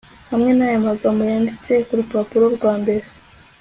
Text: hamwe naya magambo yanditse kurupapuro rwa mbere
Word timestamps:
hamwe 0.31 0.51
naya 0.57 0.85
magambo 0.87 1.21
yanditse 1.31 1.73
kurupapuro 1.87 2.45
rwa 2.55 2.73
mbere 2.81 3.05